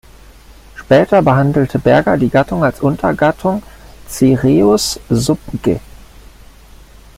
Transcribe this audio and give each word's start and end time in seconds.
Später 0.73 1.21
behandelte 1.21 1.77
Berger 1.77 2.17
die 2.17 2.31
Gattung 2.31 2.63
als 2.63 2.79
Untergattung 2.81 3.61
"Cereus" 4.09 4.99
subg. 5.11 5.79